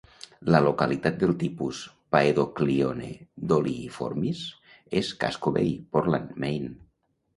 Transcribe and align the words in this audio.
La 0.53 0.59
localitat 0.67 1.17
del 1.23 1.33
tipus 1.43 1.81
"Paedoclione 2.15 3.11
doliiformis" 3.53 4.43
és 5.03 5.15
Casco 5.25 5.55
Bay, 5.59 5.75
Portland, 5.99 6.33
Maine. 6.47 6.73